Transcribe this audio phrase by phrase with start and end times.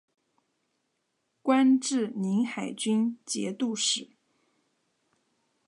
[1.43, 4.09] 官至临海军节度使。